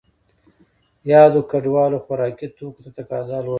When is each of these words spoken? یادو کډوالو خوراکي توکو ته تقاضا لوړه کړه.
یادو 1.11 1.39
کډوالو 1.51 1.97
خوراکي 2.05 2.47
توکو 2.57 2.79
ته 2.83 2.89
تقاضا 2.97 3.37
لوړه 3.37 3.47
کړه. 3.47 3.49